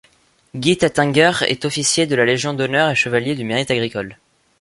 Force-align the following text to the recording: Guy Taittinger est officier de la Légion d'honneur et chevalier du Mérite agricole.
Guy 0.55 0.77
Taittinger 0.79 1.43
est 1.47 1.63
officier 1.63 2.07
de 2.07 2.15
la 2.15 2.25
Légion 2.25 2.55
d'honneur 2.55 2.89
et 2.89 2.95
chevalier 2.95 3.35
du 3.35 3.43
Mérite 3.43 3.69
agricole. 3.69 4.17